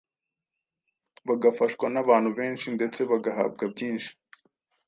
bagafashwa 1.27 1.85
n’abantu 1.93 2.29
benshi 2.37 2.67
ndetse 2.77 2.99
bagahabwa 3.11 3.63
byinshi 3.73 4.11